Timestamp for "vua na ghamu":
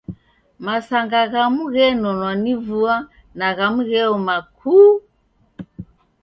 2.65-3.81